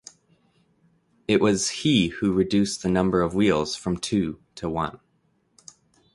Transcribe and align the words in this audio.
It 1.27 1.39
was 1.39 1.69
he 1.69 2.07
who 2.07 2.33
reduced 2.33 2.81
the 2.81 2.89
number 2.89 3.21
of 3.21 3.35
wheels 3.35 3.75
from 3.75 3.97
two 3.97 4.39
to 4.55 4.67
one. 4.67 4.99